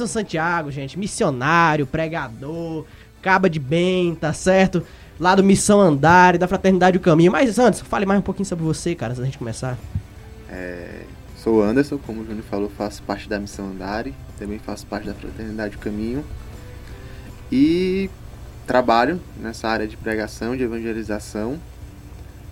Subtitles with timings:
[0.00, 2.86] Anderson Santiago, gente, missionário, pregador,
[3.20, 4.82] caba de bem, tá certo?
[5.18, 7.30] Lá do Missão Andar, da Fraternidade o Caminho.
[7.30, 9.76] Mas, Anderson, fale mais um pouquinho sobre você, cara, antes da gente começar.
[10.48, 11.02] É,
[11.36, 15.14] sou Anderson, como o Júnior falou, faço parte da Missão Andare, também faço parte da
[15.14, 16.24] Fraternidade o Caminho.
[17.52, 18.08] E
[18.66, 21.58] trabalho nessa área de pregação, de evangelização.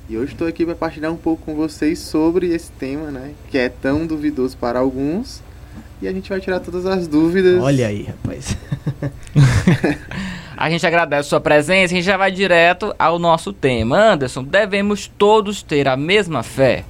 [0.09, 3.35] E hoje estou aqui para partilhar um pouco com vocês sobre esse tema, né?
[3.51, 5.43] Que é tão duvidoso para alguns.
[6.01, 7.61] E a gente vai tirar todas as dúvidas.
[7.61, 8.57] Olha aí, rapaz.
[10.57, 14.13] a gente agradece a sua presença e a gente já vai direto ao nosso tema.
[14.13, 16.85] Anderson, devemos todos ter a mesma fé?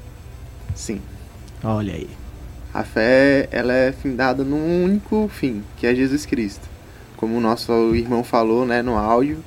[0.75, 1.01] Sim.
[1.65, 2.09] Olha aí.
[2.73, 6.69] A fé, ela é findada num único fim, que é Jesus Cristo
[7.19, 9.43] como o nosso irmão falou né, no áudio,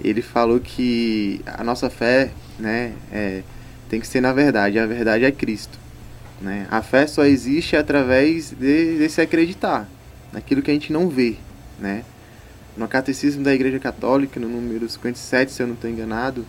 [0.00, 3.42] ele falou que a nossa fé né, é,
[3.88, 5.76] tem que ser na verdade, a verdade é Cristo.
[6.40, 6.66] Né?
[6.70, 9.88] A fé só existe através de, desse acreditar,
[10.32, 11.36] naquilo que a gente não vê.
[11.78, 12.04] Né?
[12.76, 16.46] No Catecismo da Igreja Católica, no número 57, se eu não estou enganado,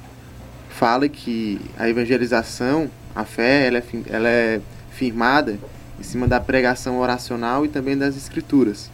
[0.70, 5.58] fala que a evangelização, a fé, ela é, ela é firmada
[6.00, 8.92] em cima da pregação oracional e também das escrituras.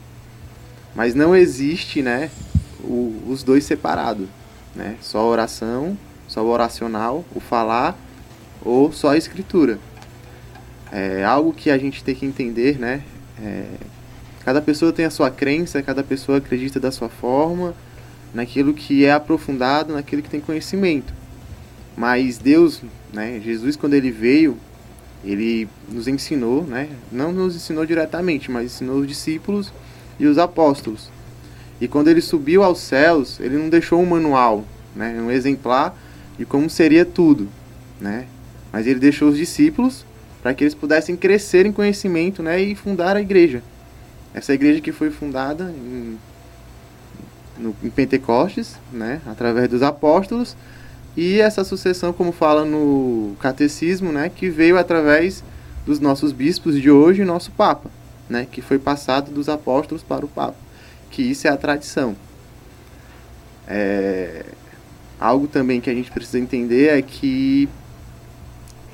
[0.95, 2.31] Mas não existe, né,
[2.83, 4.27] o, os dois separados,
[4.73, 4.95] né?
[5.01, 7.97] Só a oração, só o oracional, o falar
[8.63, 9.77] ou só a escritura.
[10.91, 13.01] É algo que a gente tem que entender, né?
[13.41, 13.65] É,
[14.43, 17.73] cada pessoa tem a sua crença, cada pessoa acredita da sua forma,
[18.33, 21.13] naquilo que é aprofundado, naquilo que tem conhecimento.
[21.97, 22.81] Mas Deus,
[23.13, 24.57] né, Jesus quando ele veio,
[25.23, 26.89] ele nos ensinou, né?
[27.11, 29.73] Não nos ensinou diretamente, mas ensinou os discípulos
[30.19, 31.09] e os apóstolos.
[31.81, 34.63] E quando ele subiu aos céus, ele não deixou um manual,
[34.95, 35.97] né, um exemplar
[36.37, 37.49] de como seria tudo,
[37.99, 38.27] né?
[38.71, 40.05] Mas ele deixou os discípulos
[40.45, 43.63] para que eles pudessem crescer em conhecimento, né, e fundar a igreja.
[44.31, 46.19] Essa igreja que foi fundada em,
[47.57, 50.55] no, em Pentecostes, né, através dos apóstolos,
[51.17, 55.43] e essa sucessão, como fala no catecismo, né, que veio através
[55.83, 57.89] dos nossos bispos de hoje e nosso papa
[58.29, 60.57] né, que foi passado dos apóstolos para o Papa,
[61.09, 62.15] que isso é a tradição.
[63.67, 64.45] É,
[65.19, 67.67] algo também que a gente precisa entender é que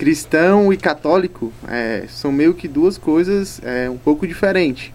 [0.01, 4.91] cristão e católico é, são meio que duas coisas é, um pouco diferentes.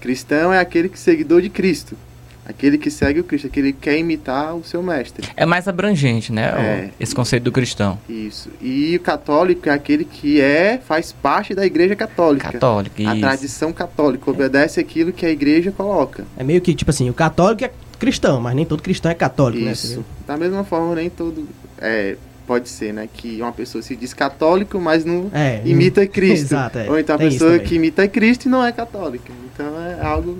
[0.00, 1.96] Cristão é aquele que é seguidor de Cristo,
[2.44, 5.26] Aquele que segue o Cristo, aquele que quer imitar o seu mestre.
[5.34, 6.42] É mais abrangente, né?
[6.42, 7.98] É, esse conceito do cristão.
[8.06, 8.50] Isso.
[8.60, 12.52] E o católico é aquele que é, faz parte da igreja católica.
[12.52, 13.20] Católica, A isso.
[13.20, 16.26] tradição católica, obedece aquilo que a igreja coloca.
[16.36, 19.64] É meio que, tipo assim, o católico é cristão, mas nem todo cristão é católico,
[19.66, 19.86] isso.
[19.86, 19.92] né?
[19.94, 20.04] Isso.
[20.26, 21.48] Da mesma forma, nem todo...
[21.78, 22.16] É,
[22.46, 23.08] pode ser, né?
[23.12, 26.46] Que uma pessoa se diz católico, mas não é, imita Cristo.
[26.46, 26.90] Exato, é.
[26.90, 29.32] Ou então a Tem pessoa que imita Cristo e não é católica.
[29.52, 30.38] Então é algo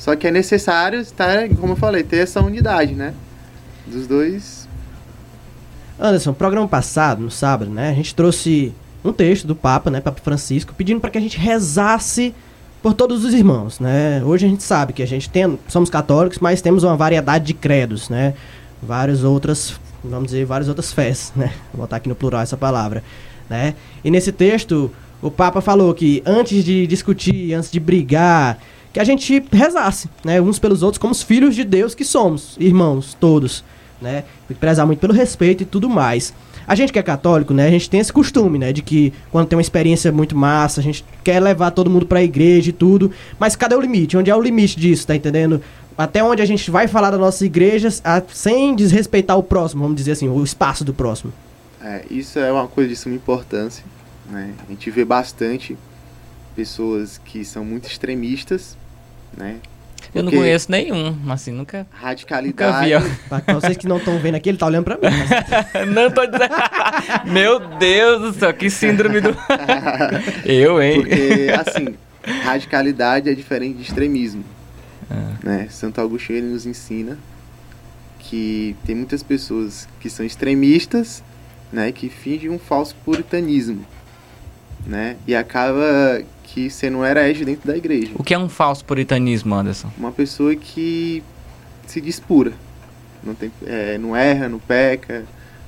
[0.00, 3.12] só que é necessário estar, como eu falei, ter essa unidade, né?
[3.86, 4.66] Dos dois.
[5.98, 7.90] Anderson, programa passado, no sábado, né?
[7.90, 8.72] A gente trouxe
[9.04, 12.34] um texto do Papa, né, Papa Francisco, pedindo para que a gente rezasse
[12.82, 14.22] por todos os irmãos, né?
[14.24, 17.52] Hoje a gente sabe que a gente tem, somos católicos, mas temos uma variedade de
[17.52, 18.32] credos, né?
[18.82, 21.52] Várias outras, vamos dizer, várias outras fés, né?
[21.72, 23.02] Vou botar aqui no plural essa palavra,
[23.48, 23.74] né?
[24.04, 24.90] E nesse texto,
[25.22, 28.58] o Papa falou que antes de discutir, antes de brigar,
[28.92, 32.56] que a gente rezasse, né, uns pelos outros, como os filhos de Deus que somos,
[32.58, 33.62] irmãos, todos,
[34.00, 34.24] né,
[34.58, 36.34] prezar muito pelo respeito e tudo mais.
[36.66, 39.46] A gente que é católico, né, a gente tem esse costume, né, de que quando
[39.46, 42.72] tem uma experiência muito massa, a gente quer levar todo mundo para a igreja e
[42.72, 44.16] tudo, mas cadê o limite?
[44.16, 45.60] Onde é o limite disso, tá entendendo?
[45.96, 49.96] Até onde a gente vai falar das nossas igrejas a, sem desrespeitar o próximo, vamos
[49.96, 51.32] dizer assim, o espaço do próximo.
[51.82, 53.84] É, isso é uma coisa de suma importância,
[54.30, 54.52] né?
[54.66, 55.76] A gente vê bastante
[56.54, 58.76] pessoas que são muito extremistas,
[59.36, 59.56] né?
[60.14, 61.86] Eu não conheço nenhum, assim, nunca.
[61.90, 62.92] Radicalidade.
[62.92, 65.02] Nunca vi, pra vocês que não estão vendo aqui, ele tá olhando pra mim.
[65.02, 65.86] Mas...
[65.88, 66.54] não tô dizendo.
[67.30, 69.36] Meu Deus do céu, que síndrome do.
[70.44, 71.00] Eu, hein?
[71.00, 71.94] Porque, assim,
[72.42, 74.44] radicalidade é diferente de extremismo.
[75.10, 75.34] Ah.
[75.42, 75.68] Né?
[75.70, 77.18] Santo Agostinho ele nos ensina
[78.20, 81.22] que tem muitas pessoas que são extremistas,
[81.72, 83.84] né, que fingem um falso puritanismo,
[84.86, 85.16] né?
[85.26, 88.12] E acaba que você não era herege dentro da igreja.
[88.14, 89.90] O que é um falso puritanismo, Anderson?
[89.96, 91.22] Uma pessoa que
[91.86, 92.52] se diz pura.
[93.22, 95.24] Não, tem, é, não erra, não peca,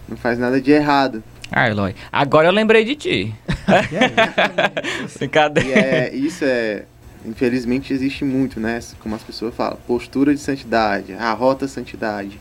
[0.09, 1.23] não faz nada de errado.
[1.51, 3.35] Ah, Eloy, agora eu lembrei de ti.
[5.19, 5.79] Brincadeira.
[5.79, 6.85] É, isso é,
[7.27, 8.81] infelizmente existe muito, né?
[9.01, 12.39] Como as pessoas falam, postura de santidade, a rota santidade.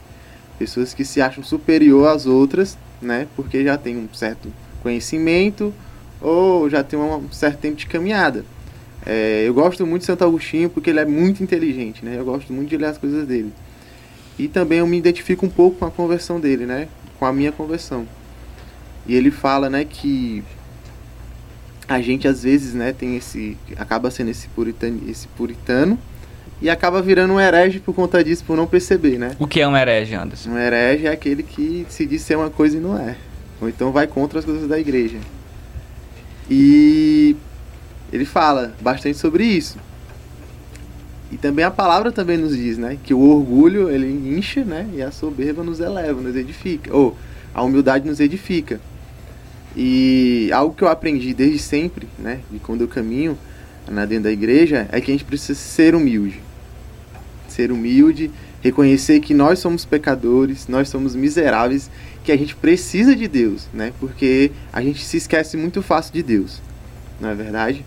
[0.58, 3.28] Pessoas que se acham superior às outras, né?
[3.36, 4.52] Porque já tem um certo
[4.82, 5.74] conhecimento,
[6.20, 8.46] ou já tem um certo tempo de caminhada.
[9.06, 12.16] É, eu gosto muito de Santo Agostinho porque ele é muito inteligente, né?
[12.18, 13.52] Eu gosto muito de ler as coisas dele.
[14.38, 16.88] E também eu me identifico um pouco com a conversão dele, né?
[17.20, 18.08] Com a minha conversão.
[19.08, 20.44] E ele fala, né, que
[21.92, 26.00] a gente às vezes, né, tem esse acaba sendo esse puritano, esse puritano
[26.62, 29.32] e acaba virando um herege por conta disso, por não perceber, né?
[29.38, 30.52] O que é um herege, Anderson?
[30.52, 33.18] Um herege é aquele que se diz ser uma coisa e não é.
[33.60, 35.18] Ou então vai contra as coisas da igreja.
[36.50, 37.36] E
[38.14, 39.78] ele fala bastante sobre isso.
[41.32, 45.02] E também a palavra também nos diz, né, que o orgulho ele incha, né, e
[45.02, 47.18] a soberba nos eleva, nos edifica, ou
[47.54, 48.80] a humildade nos edifica.
[49.76, 53.38] E algo que eu aprendi desde sempre, né, de quando eu caminho
[53.88, 56.42] na dentro da igreja, é que a gente precisa ser humilde.
[57.48, 58.32] Ser humilde,
[58.62, 61.90] reconhecer que nós somos pecadores, nós somos miseráveis,
[62.24, 63.92] que a gente precisa de Deus, né?
[64.00, 66.62] Porque a gente se esquece muito fácil de Deus.
[67.20, 67.84] Não é verdade?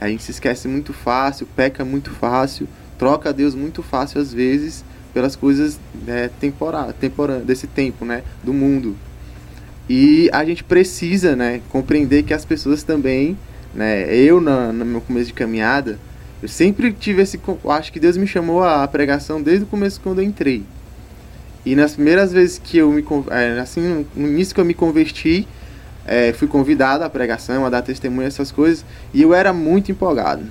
[0.00, 4.84] A gente se esquece muito fácil, peca muito fácil, troca Deus muito fácil às vezes
[5.12, 8.94] pelas coisas né, temporã desse tempo, né, do mundo.
[9.88, 13.38] E a gente precisa, né, compreender que as pessoas também,
[13.74, 15.98] né, eu no meu começo de caminhada,
[16.42, 20.20] eu sempre tive esse, acho que Deus me chamou à pregação desde o começo quando
[20.20, 20.64] eu entrei.
[21.64, 25.48] E nas primeiras vezes que eu me, é, assim, no início que eu me converti,
[26.04, 30.44] é, fui convidado à pregação, a dar testemunho, essas coisas, e eu era muito empolgado.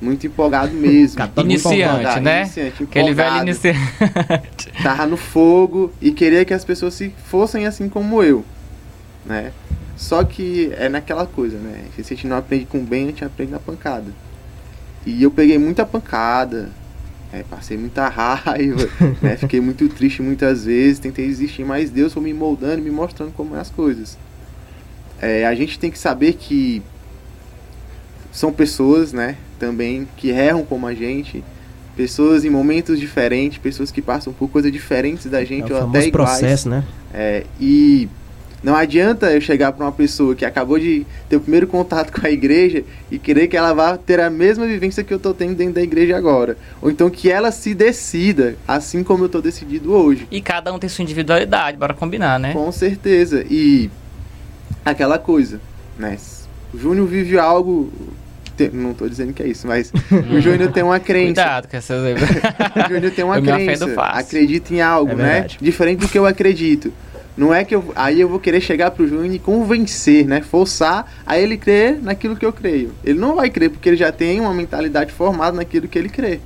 [0.00, 1.22] Muito empolgado mesmo.
[1.38, 2.42] iniciante, né?
[2.42, 4.72] Iniciante, Aquele velho iniciante.
[4.82, 8.44] Tava no fogo e queria que as pessoas se fossem assim como eu,
[9.24, 9.52] né?
[9.96, 11.84] Só que é naquela coisa, né?
[11.94, 14.12] Se a gente não aprende com bem, a gente aprende na pancada.
[15.06, 16.68] E eu peguei muita pancada,
[17.32, 18.88] é, passei muita raiva,
[19.22, 19.36] né?
[19.36, 23.56] fiquei muito triste muitas vezes, tentei existir, mas Deus foi me moldando, me mostrando como
[23.56, 24.18] é as coisas.
[25.20, 26.82] É, a gente tem que saber que
[28.30, 31.42] são pessoas, né, também que erram como a gente,
[31.96, 36.06] pessoas em momentos diferentes, pessoas que passam por coisas diferentes da gente é ou até
[36.06, 36.10] iguais.
[36.10, 36.84] processo, né?
[37.12, 38.08] É, e
[38.62, 42.26] não adianta eu chegar para uma pessoa que acabou de ter o primeiro contato com
[42.26, 45.54] a igreja e querer que ela vá ter a mesma vivência que eu estou tendo
[45.54, 46.56] dentro da igreja agora.
[46.82, 50.26] Ou então que ela se decida, assim como eu estou decidido hoje.
[50.30, 52.52] E cada um tem sua individualidade, bora combinar, né?
[52.52, 53.44] Com certeza.
[53.48, 53.90] E
[54.84, 55.60] aquela coisa,
[55.98, 56.18] né?
[56.74, 57.92] O Júnior vive algo.
[58.72, 61.42] Não estou dizendo que é isso, mas o Júnior tem uma crença.
[61.42, 62.00] Cuidado com essas.
[62.06, 64.02] o Júnior tem uma eu crença.
[64.02, 65.46] Acredita em algo, é né?
[65.60, 66.92] Diferente do que eu acredito.
[67.36, 70.40] Não é que eu, aí eu vou querer chegar pro Júnior e convencer, né?
[70.40, 72.92] Forçar a ele crer naquilo que eu creio.
[73.04, 76.40] Ele não vai crer porque ele já tem uma mentalidade formada naquilo que ele crê.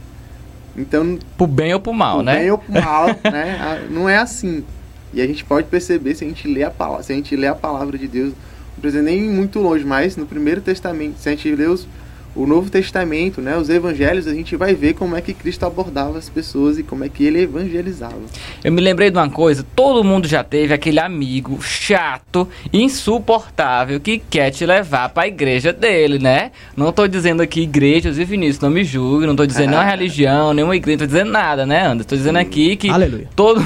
[0.77, 2.39] Então, pro bem ou pro mal, pro né?
[2.41, 3.87] bem ou pro mal, né?
[3.89, 4.65] Não é assim.
[5.13, 7.47] E a gente pode perceber se a gente lê a palavra, se a gente lê
[7.47, 8.33] a palavra de Deus,
[8.75, 11.87] não precisa nem ir muito longe, mas no primeiro testamento, se a gente os
[12.35, 16.19] o Novo Testamento, né, os evangelhos, a gente vai ver como é que Cristo abordava
[16.19, 18.21] as pessoas e como é que ele evangelizava.
[18.63, 24.19] Eu me lembrei de uma coisa, todo mundo já teve aquele amigo chato, insuportável que
[24.19, 26.53] quer te levar para a igreja dele, né?
[26.77, 30.55] Não tô dizendo aqui igrejas e Vinícius, não me julgue, não tô dizendo nenhuma religião,
[30.55, 32.09] nenhuma igreja, não tô dizendo nada, né, Anderson?
[32.11, 33.29] Tô dizendo aqui que Aleluia.
[33.35, 33.61] todo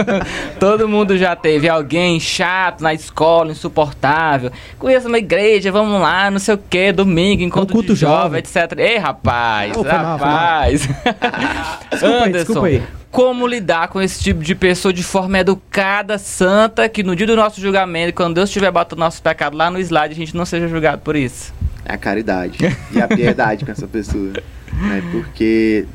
[0.58, 4.50] todo mundo já teve alguém chato na escola, insuportável.
[4.78, 8.78] Conheço uma igreja, vamos lá, não sei o que, domingo, encontro de jovem, etc.
[8.78, 10.82] Ei, rapaz, oh, rapaz.
[11.90, 12.82] desculpa aí, desculpa aí.
[13.10, 17.34] Como lidar com esse tipo de pessoa de forma educada, santa, que no dia do
[17.34, 20.68] nosso julgamento, quando Deus estiver batendo nosso pecado lá no slide, a gente não seja
[20.68, 21.52] julgado por isso?
[21.84, 22.58] É a caridade
[22.92, 24.32] e a piedade com essa pessoa.
[24.72, 25.02] Né?
[25.10, 25.86] Porque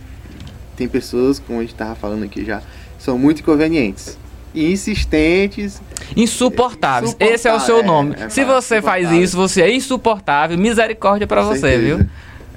[0.75, 2.61] tem pessoas, como a gente estava falando aqui já,
[2.99, 4.17] são muito inconvenientes
[4.55, 5.81] insistentes.
[6.15, 7.15] Insuportáveis.
[7.19, 8.15] Esse é o seu nome.
[8.19, 10.57] É, é, Se você faz isso, você é insuportável.
[10.57, 11.97] Misericórdia para você, certeza.
[11.97, 12.05] viu?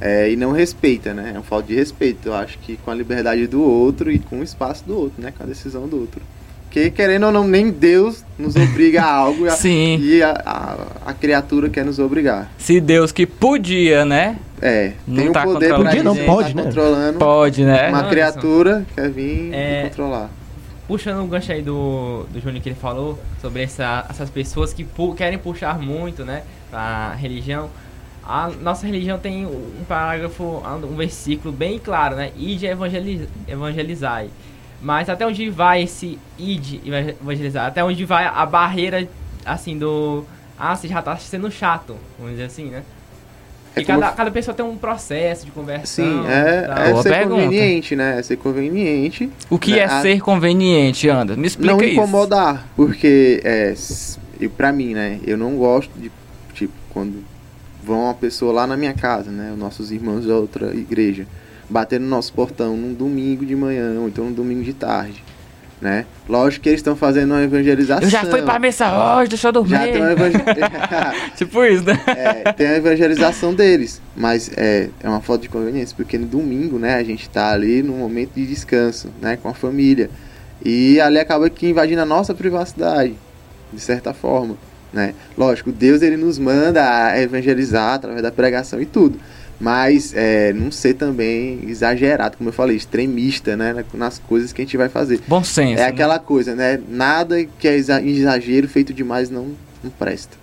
[0.00, 1.32] É, e não respeita, né?
[1.34, 2.28] É um falta de respeito.
[2.28, 5.32] Eu acho que com a liberdade do outro e com o espaço do outro, né?
[5.36, 6.20] Com a decisão do outro.
[6.64, 9.98] Porque, querendo ou não, nem Deus nos obriga a algo Sim.
[10.00, 12.52] e a, a, a, criatura quer nos obrigar.
[12.58, 14.36] Se Deus que podia, né?
[14.60, 16.62] É, não tem tá o poder pra Podia, não, pode, tá né?
[16.64, 17.88] controlando pode, né?
[17.88, 19.80] uma criatura quer vir é...
[19.80, 20.30] e controlar
[20.88, 24.82] puxando o gancho aí do, do Júnior que ele falou sobre essa, essas pessoas que
[24.82, 27.70] pu querem puxar muito, né, pra religião.
[28.24, 32.30] A nossa religião tem um parágrafo, um versículo bem claro, né?
[32.36, 34.26] Ide evangeliz evangelizar.
[34.82, 37.66] Mas até onde vai esse id evangelizar?
[37.66, 39.08] Até onde vai a barreira,
[39.46, 40.24] assim, do...
[40.58, 42.82] Ah, você já tá sendo chato, vamos dizer assim, né?
[43.80, 46.04] É cada, cada pessoa tem um processo de conversão.
[46.04, 47.42] Sim, é, é ser pergunta.
[47.42, 48.18] conveniente, né?
[48.18, 49.30] É ser conveniente.
[49.50, 49.80] O que né?
[49.80, 51.36] é ser conveniente, Anda?
[51.36, 51.96] Me explica não isso.
[51.96, 53.74] Não incomodar, porque, é,
[54.40, 55.20] e pra mim, né?
[55.26, 56.10] Eu não gosto de,
[56.54, 57.24] tipo, quando
[57.82, 59.50] vão uma pessoa lá na minha casa, né?
[59.52, 61.26] Os nossos irmãos da outra igreja,
[61.68, 65.24] bater no nosso portão num domingo de manhã, ou então num domingo de tarde,
[65.80, 66.04] né?
[66.28, 68.02] Lógico que eles estão fazendo uma evangelização.
[68.02, 69.70] Eu já fui pra missa hoje, deixa eu dormir.
[69.70, 70.40] Já tem uma evangel...
[71.36, 72.00] tipo isso, né?
[72.06, 76.78] é, tem a evangelização deles, mas é, é uma falta de conveniência, porque no domingo,
[76.78, 80.10] né, a gente tá ali no momento de descanso, né, com a família.
[80.64, 83.14] E ali acaba que invadindo a nossa privacidade,
[83.72, 84.56] de certa forma,
[84.92, 85.14] né?
[85.36, 89.20] Lógico, Deus ele nos manda a evangelizar através da pregação e tudo,
[89.60, 94.64] mas é, não ser também exagerado, como eu falei, extremista, né, nas coisas que a
[94.64, 95.20] gente vai fazer.
[95.26, 95.74] Bom senso.
[95.80, 95.88] É né?
[95.88, 96.78] aquela coisa, né?
[96.88, 99.48] Nada que é exa- exagero feito demais não,
[99.82, 100.36] não presta.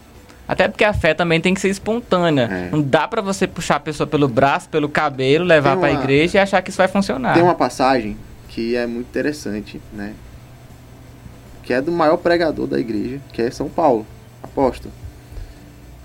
[0.48, 2.44] Até porque a fé também tem que ser espontânea.
[2.44, 2.70] É.
[2.72, 6.38] Não dá pra você puxar a pessoa pelo braço, pelo cabelo, levar pra uma- igreja
[6.38, 7.34] e achar que isso vai funcionar.
[7.34, 8.16] Tem uma passagem
[8.50, 10.14] que é muito interessante, né?
[11.64, 14.06] Que é do maior pregador da igreja, que é São Paulo,
[14.44, 14.94] apóstolo.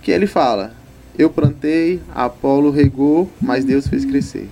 [0.00, 0.72] Que ele fala:
[1.18, 4.48] Eu plantei, Apolo regou, mas Deus fez crescer.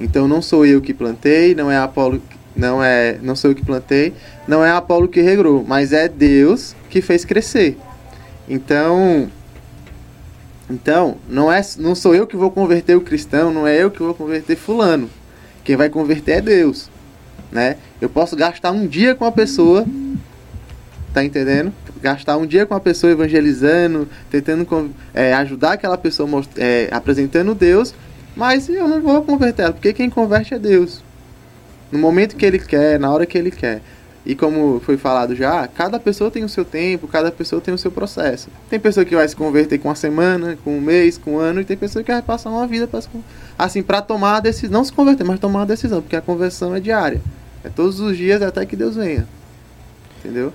[0.00, 2.20] Então não sou eu que plantei, não é Apolo,
[2.56, 4.12] não é, não sou eu que plantei,
[4.46, 7.78] não é Apolo que regou, mas é Deus que fez crescer.
[8.48, 9.30] Então,
[10.68, 14.02] então não é, não sou eu que vou converter o cristão, não é eu que
[14.02, 15.08] vou converter fulano.
[15.64, 16.90] Quem vai converter é Deus,
[17.50, 17.76] né?
[18.00, 19.86] Eu posso gastar um dia com a pessoa,
[21.14, 21.72] tá entendendo?
[22.02, 27.94] Gastar um dia com a pessoa evangelizando, tentando é, ajudar aquela pessoa é, apresentando Deus,
[28.34, 31.02] mas eu não vou converter ela, porque quem converte é Deus.
[31.92, 33.80] No momento que Ele quer, na hora que Ele quer.
[34.24, 37.78] E como foi falado já, cada pessoa tem o seu tempo, cada pessoa tem o
[37.78, 38.48] seu processo.
[38.70, 41.60] Tem pessoa que vai se converter com uma semana, com um mês, com um ano,
[41.60, 42.88] e tem pessoa que vai passar uma vida
[43.58, 46.74] assim, para tomar a decisão, não se converter, mas tomar a decisão, porque a conversão
[46.74, 47.20] é diária.
[47.64, 49.26] É todos os dias até que Deus venha.
[50.18, 50.52] Entendeu?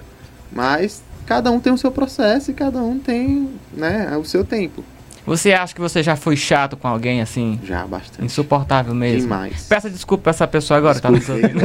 [0.51, 4.83] Mas cada um tem o seu processo e cada um tem, né, o seu tempo.
[5.25, 7.59] Você acha que você já foi chato com alguém assim?
[7.65, 8.23] Já bastante.
[8.23, 9.23] Insuportável mesmo?
[9.23, 9.65] Demais.
[9.67, 11.59] Peça desculpa pra essa pessoa agora, tá nos ouvindo.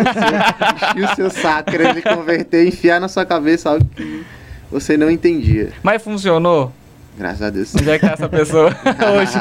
[0.96, 4.26] enchia o seu querendo lhe converter, enfiar na sua cabeça algo que
[4.68, 5.70] você não entendia.
[5.80, 6.72] Mas funcionou?
[7.16, 7.72] Graças a Deus.
[7.76, 8.70] Onde é que tá essa pessoa
[9.14, 9.38] hoje?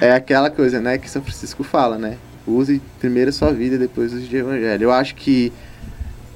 [0.00, 2.16] é aquela coisa, né, que São Francisco fala, né?
[2.44, 4.82] Use primeiro a sua vida e depois use de evangelho.
[4.82, 5.52] Eu acho que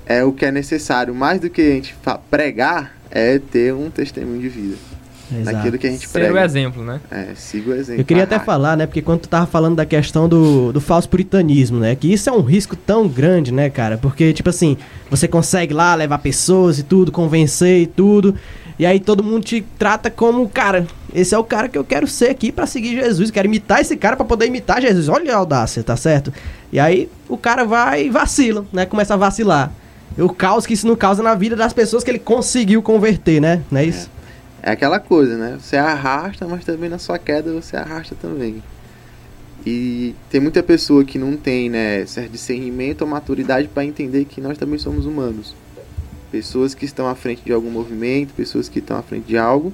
[0.09, 1.95] é o que é necessário, mais do que a gente
[2.31, 4.77] pregar, é ter um testemunho de vida.
[5.31, 5.57] Exato.
[5.57, 6.43] Daquilo que a gente Ser o prega.
[6.43, 6.99] exemplo, né?
[7.11, 8.01] É, siga o exemplo.
[8.01, 11.07] Eu queria até falar, né, porque quando tu tava falando da questão do, do falso
[11.11, 14.79] puritanismo, né, que isso é um risco tão grande, né, cara, porque, tipo assim,
[15.11, 18.35] você consegue lá levar pessoas e tudo, convencer e tudo,
[18.79, 22.07] e aí todo mundo te trata como, cara, esse é o cara que eu quero
[22.07, 25.37] ser aqui pra seguir Jesus, quero imitar esse cara pra poder imitar Jesus, olha a
[25.37, 26.33] audácia, tá certo?
[26.73, 29.71] E aí o cara vai e vacila, né, começa a vacilar.
[30.17, 33.63] O caos que isso não causa na vida das pessoas que ele conseguiu converter, né,
[33.71, 34.11] não é isso?
[34.63, 35.57] É aquela coisa, né?
[35.61, 38.63] Você arrasta, mas também na sua queda você arrasta também.
[39.65, 44.41] E tem muita pessoa que não tem, né, certo discernimento ou maturidade para entender que
[44.41, 45.55] nós também somos humanos.
[46.31, 49.73] Pessoas que estão à frente de algum movimento, pessoas que estão à frente de algo,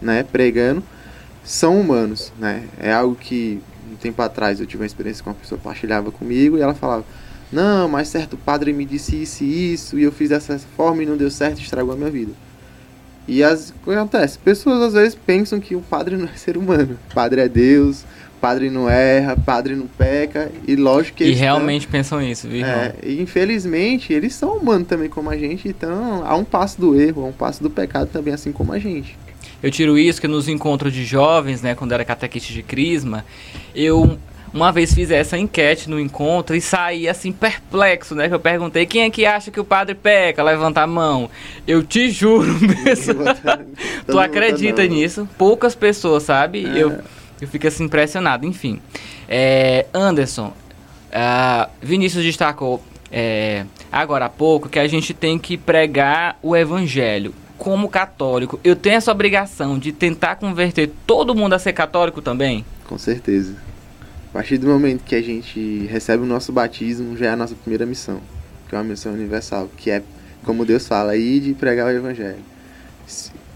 [0.00, 0.82] né, pregando,
[1.44, 2.64] são humanos, né?
[2.78, 3.60] É algo que
[3.90, 7.04] um tempo atrás eu tive uma experiência com uma pessoa partilhava comigo e ela falava:
[7.52, 11.06] "Não, mas certo padre me disse isso e isso e eu fiz dessa forma e
[11.06, 12.32] não deu certo, estragou a minha vida".
[13.28, 14.38] E as, o acontece?
[14.38, 16.98] Pessoas às vezes pensam que o padre não é ser humano.
[17.10, 18.02] O padre é Deus,
[18.36, 20.50] o padre não erra, o padre não peca.
[20.66, 25.08] E lógico que E realmente pensam isso, viu, é, e infelizmente, eles são humanos também
[25.08, 28.34] como a gente, então há um passo do erro, há um passo do pecado também,
[28.34, 29.16] assim como a gente.
[29.62, 33.24] Eu tiro isso que nos encontros de jovens, né, quando era catequista de crisma,
[33.74, 34.18] eu
[34.52, 38.28] uma vez fiz essa enquete no encontro e saí assim perplexo, né?
[38.28, 41.30] Que eu perguntei quem é que acha que o padre peca, levanta a mão.
[41.66, 43.24] Eu te juro, mesmo.
[44.06, 45.28] tu acredita nisso?
[45.38, 46.66] Poucas pessoas, sabe?
[46.66, 46.82] É.
[46.82, 47.00] Eu,
[47.40, 48.44] eu fico assim impressionado.
[48.44, 48.80] Enfim,
[49.28, 50.52] É, Anderson,
[51.12, 57.34] ah, Vinícius destacou é, agora há pouco que a gente tem que pregar o evangelho.
[57.58, 62.64] Como católico, eu tenho essa obrigação de tentar converter todo mundo a ser católico também?
[62.86, 63.54] Com certeza.
[64.30, 67.54] A partir do momento que a gente recebe o nosso batismo, já é a nossa
[67.56, 68.20] primeira missão,
[68.68, 70.04] que é uma missão universal, que é,
[70.44, 72.38] como Deus fala, ir de pregar o evangelho.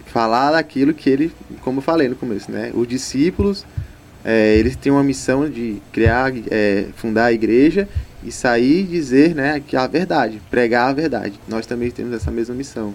[0.07, 2.73] Falar daquilo que ele, como eu falei no começo, né?
[2.75, 3.65] Os discípulos,
[4.25, 7.89] é, eles têm uma missão de criar, é, fundar a igreja
[8.25, 11.39] e sair e dizer, né, que a verdade, pregar a verdade.
[11.47, 12.93] Nós também temos essa mesma missão.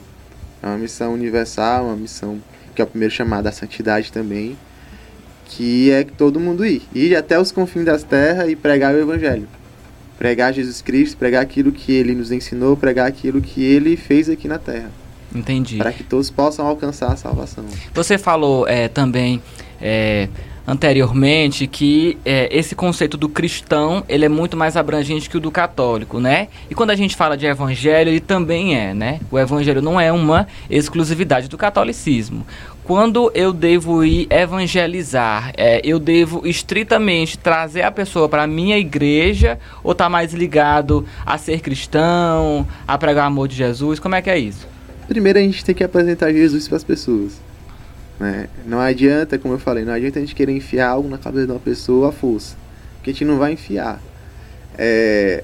[0.62, 2.42] É uma missão universal, uma missão
[2.76, 4.58] que é o primeiro chamado à santidade também,
[5.50, 6.84] que é que todo mundo ir.
[6.94, 9.48] Ir até os confins das terras e pregar o evangelho.
[10.18, 14.48] Pregar Jesus Cristo, pregar aquilo que ele nos ensinou, pregar aquilo que ele fez aqui
[14.48, 14.92] na terra.
[15.34, 15.78] Entendi.
[15.78, 17.66] Para que todos possam alcançar a salvação.
[17.94, 19.42] Você falou é, também
[19.82, 20.28] é,
[20.70, 25.50] anteriormente que é, esse conceito do cristão ele é muito mais abrangente que o do
[25.50, 26.48] católico, né?
[26.70, 29.20] E quando a gente fala de evangelho, ele também é, né?
[29.32, 32.46] O evangelho não é uma exclusividade do catolicismo.
[32.84, 38.78] Quando eu devo ir evangelizar, é, eu devo estritamente trazer a pessoa para a minha
[38.78, 44.00] igreja ou tá mais ligado a ser cristão, a pregar o amor de Jesus?
[44.00, 44.68] Como é que é isso?
[45.08, 47.49] Primeiro a gente tem que apresentar Jesus para as pessoas.
[48.20, 48.48] Né?
[48.66, 51.52] Não adianta, como eu falei, não adianta a gente querer enfiar algo na cabeça de
[51.54, 52.56] uma pessoa à força.
[52.96, 54.02] Porque a gente não vai enfiar.
[54.78, 55.44] É,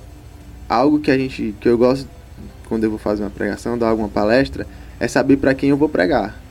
[0.68, 2.08] algo que a gente que eu gosto
[2.68, 4.66] quando eu vou fazer uma pregação, dar alguma palestra,
[5.00, 6.42] é saber para quem eu vou pregar.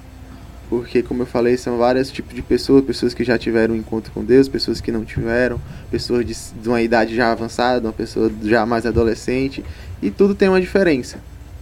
[0.71, 4.11] Porque, como eu falei, são vários tipos de pessoas, pessoas que já tiveram um encontro
[4.12, 8.33] com Deus, pessoas que não tiveram, pessoas de, de uma idade já avançada, uma pessoa
[8.43, 9.64] já mais adolescente,
[10.00, 11.19] e tudo tem uma diferença.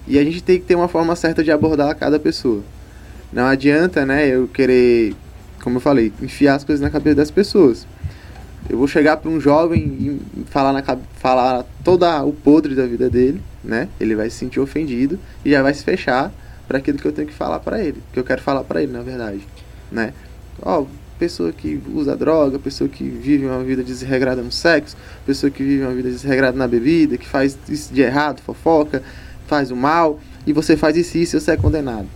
[0.06, 2.62] E a gente tem que ter uma forma certa de abordar cada pessoa.
[3.32, 5.14] Não adianta, né, eu querer,
[5.62, 7.86] como eu falei, enfiar as coisas na cabeça das pessoas.
[8.68, 10.82] Eu vou chegar para um jovem e falar, na,
[11.14, 13.88] falar todo o podre da vida dele, né?
[13.98, 16.32] Ele vai se sentir ofendido e já vai se fechar
[16.68, 18.92] para aquilo que eu tenho que falar para ele, que eu quero falar para ele,
[18.92, 19.40] na verdade,
[19.90, 20.12] né?
[20.60, 20.84] Ó,
[21.18, 24.96] pessoa que usa droga, pessoa que vive uma vida desregrada no sexo,
[25.26, 29.02] pessoa que vive uma vida desregrada na bebida, que faz isso de errado, fofoca,
[29.46, 32.06] faz o mal, e você faz isso e isso, você é condenado.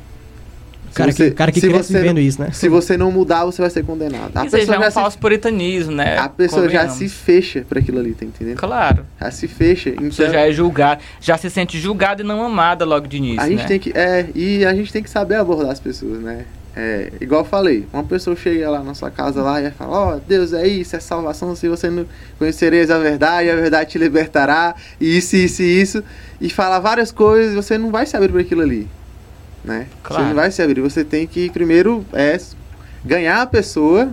[0.96, 2.50] Cara você, que, cara que cresce você, vendo isso, né?
[2.52, 4.36] Se você não mudar, você vai ser condenado.
[4.36, 6.16] A isso pessoa já é um falso se, puritanismo, né?
[6.18, 8.56] A pessoa já se fecha para aquilo ali, tá entendendo?
[8.56, 9.04] Claro.
[9.20, 9.90] Já se fecha.
[9.90, 13.40] Então, você já é julgado, já se sente julgado e não amada logo de início,
[13.40, 13.68] A gente né?
[13.68, 16.44] tem que, é, e a gente tem que saber abordar as pessoas, né?
[16.78, 20.16] É, igual eu falei, uma pessoa chega lá na sua casa lá e fala, ó,
[20.16, 22.04] oh, Deus é isso, é salvação, se você não
[22.38, 26.04] conhecereis a verdade, a verdade te libertará, e isso, isso e isso,
[26.38, 28.86] e fala várias coisas, você não vai se abrir por aquilo ali,
[29.66, 29.88] né?
[30.02, 30.22] Claro.
[30.22, 32.38] Você não vai se abrir, você tem que primeiro é,
[33.04, 34.10] ganhar a pessoa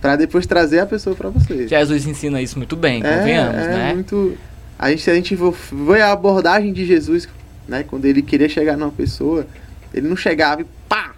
[0.00, 1.66] para depois trazer a pessoa para você.
[1.68, 3.94] Jesus ensina isso muito bem, convenhamos, é, é né?
[3.94, 4.36] muito...
[4.78, 7.26] A gente, a gente vê a abordagem de Jesus,
[7.66, 7.82] né?
[7.82, 9.46] Quando ele queria chegar numa pessoa,
[9.94, 11.12] ele não chegava e pá,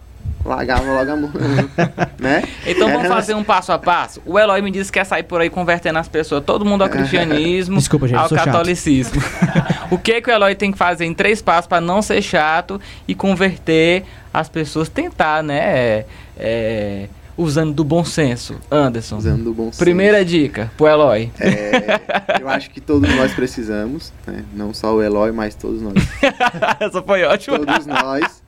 [0.44, 1.30] largava logo a mão,
[2.20, 2.44] né?
[2.64, 4.22] Então vamos fazer um passo a passo.
[4.24, 6.88] O Eloy me disse que quer sair por aí convertendo as pessoas, todo mundo ao
[6.88, 9.20] cristianismo, Desculpa, gente, ao catolicismo.
[9.90, 12.80] o que que o Eloy tem que fazer em três passos para não ser chato
[13.06, 16.04] e converter as pessoas, tentar, né?
[16.36, 18.56] É, usando do bom senso.
[18.70, 19.18] Anderson.
[19.18, 19.78] Usando do bom senso.
[19.78, 21.30] Primeira dica pro Eloy.
[21.38, 24.44] É, eu acho que todos nós precisamos, né?
[24.52, 25.94] Não só o Eloy, mas todos nós.
[26.80, 27.58] Essa foi ótima.
[27.58, 28.42] Todos nós.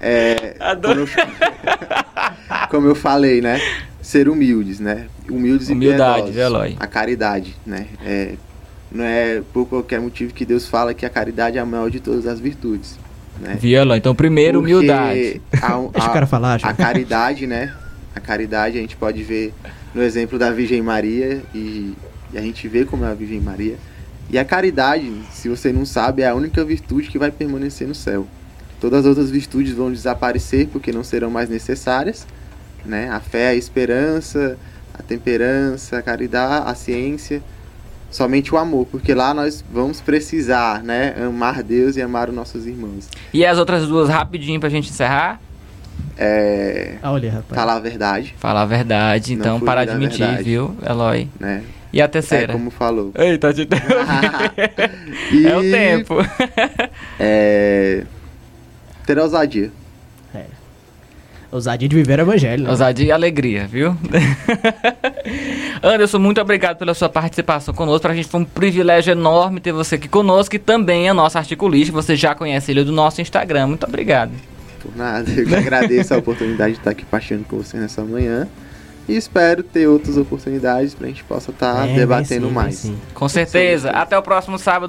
[0.00, 1.08] É, como, eu,
[2.68, 3.60] como, eu, falei, né?
[4.02, 5.06] Ser humildes, né?
[5.30, 6.36] Humildes Humildade, e piedosos.
[6.36, 6.76] Eloy.
[6.78, 7.86] A caridade, né?
[8.04, 8.34] É,
[8.94, 11.98] não é por qualquer motivo que Deus fala que a caridade é a maior de
[11.98, 12.96] todas as virtudes.
[13.40, 13.58] Né?
[13.60, 13.98] Eloy?
[13.98, 15.42] Então, primeiro, Porque humildade.
[15.60, 17.74] A, a, Deixa o cara falar, A caridade, né?
[18.14, 19.52] A caridade a gente pode ver
[19.92, 21.92] no exemplo da Virgem Maria e,
[22.32, 23.76] e a gente vê como é a Virgem Maria.
[24.30, 27.94] E a caridade, se você não sabe, é a única virtude que vai permanecer no
[27.94, 28.26] céu.
[28.80, 32.26] Todas as outras virtudes vão desaparecer porque não serão mais necessárias,
[32.86, 33.10] né?
[33.10, 34.56] A fé, a esperança,
[34.96, 37.42] a temperança, a caridade, a ciência,
[38.14, 42.66] somente o amor, porque lá nós vamos precisar, né, amar Deus e amar os nossos
[42.66, 43.08] irmãos.
[43.32, 45.40] E as outras duas rapidinho pra gente encerrar?
[46.16, 46.94] É.
[47.02, 47.60] Olha, rapaz.
[47.60, 48.34] Falar a verdade.
[48.38, 50.44] Falar a verdade, então parar de mentir, verdade.
[50.44, 51.28] viu, Eloy?
[51.40, 51.64] Né?
[51.92, 52.52] E a terceira?
[52.52, 53.12] É como falou.
[53.18, 53.66] Eita, te
[55.32, 55.46] e...
[55.46, 56.14] É o tempo.
[57.18, 58.04] é
[59.04, 59.70] ter ousadia.
[60.34, 60.44] É.
[61.50, 62.64] Ousadia de viver o evangelho.
[62.64, 62.70] Né?
[62.70, 63.96] Ousadia e alegria, viu?
[65.82, 68.02] Anderson, muito obrigado pela sua participação conosco.
[68.02, 71.92] Pra gente foi um privilégio enorme ter você aqui conosco e também é nosso articulista.
[71.92, 73.68] Você já conhece ele do nosso Instagram.
[73.68, 74.32] Muito obrigado.
[74.80, 78.46] Por nada, eu que agradeço a oportunidade de estar aqui partilhando com você nessa manhã.
[79.08, 82.74] E espero ter outras oportunidades para a gente possa estar é, debatendo sim, mais.
[82.76, 82.98] Sim.
[83.12, 83.90] Com certeza.
[83.90, 84.88] Até o próximo sábado.